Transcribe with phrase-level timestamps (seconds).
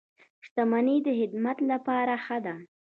[0.45, 2.55] •شتمني د خدمت لپاره ښه ده.